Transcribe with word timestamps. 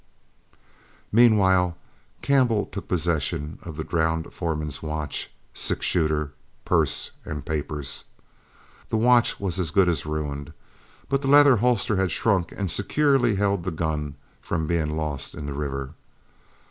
Meanwhile, 1.11 1.77
Campbell 2.23 2.65
took 2.65 2.87
possession 2.87 3.59
of 3.61 3.77
the 3.77 3.83
drowned 3.83 4.33
foreman's 4.33 4.81
watch, 4.81 5.29
six 5.53 5.85
shooter, 5.85 6.33
purse, 6.65 7.11
and 7.23 7.45
papers. 7.45 8.05
The 8.89 8.97
watch 8.97 9.39
was 9.39 9.59
as 9.59 9.69
good 9.69 9.87
as 9.87 10.07
ruined, 10.07 10.53
but 11.07 11.21
the 11.21 11.27
leather 11.27 11.57
holster 11.57 11.97
had 11.97 12.11
shrunk 12.11 12.51
and 12.51 12.71
securely 12.71 13.35
held 13.35 13.63
the 13.63 13.69
gun 13.69 14.15
from 14.41 14.65
being 14.65 14.97
lost 14.97 15.35
in 15.35 15.45
the 15.45 15.53
river. 15.53 15.93